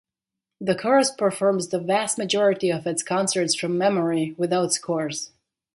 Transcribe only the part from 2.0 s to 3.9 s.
majority of its concerts from